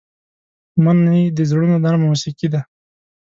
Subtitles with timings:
[0.83, 2.61] مني د زړونو نرمه موسيقي ده